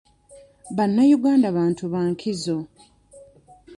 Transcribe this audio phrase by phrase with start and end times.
[0.75, 2.57] Bannayuganda bantu ba nkizo.